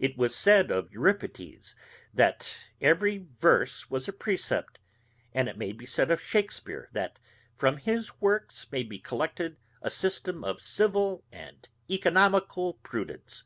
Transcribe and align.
It 0.00 0.18
was 0.18 0.34
said 0.34 0.72
of 0.72 0.90
Euripides, 0.92 1.76
that 2.12 2.56
every 2.80 3.18
verse 3.18 3.88
was 3.88 4.08
a 4.08 4.12
precept; 4.12 4.80
and 5.32 5.48
it 5.48 5.56
may 5.56 5.70
be 5.70 5.86
said 5.86 6.10
of 6.10 6.20
Shakespeare, 6.20 6.88
that 6.90 7.20
from 7.54 7.76
his 7.76 8.20
works 8.20 8.66
may 8.72 8.82
be 8.82 8.98
collected 8.98 9.56
a 9.80 9.88
system 9.88 10.42
of 10.42 10.60
civil 10.60 11.22
and 11.30 11.68
oeconomical 11.88 12.80
prudence. 12.82 13.44